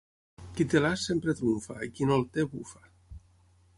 [0.55, 2.83] Qui té l'as sempre trumfa i qui no el té bufa.